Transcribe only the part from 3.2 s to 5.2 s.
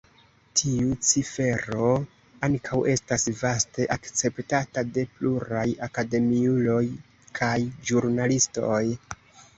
vaste akceptata de